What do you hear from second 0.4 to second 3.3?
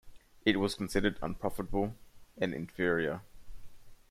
It was considered unprofitable and inferior.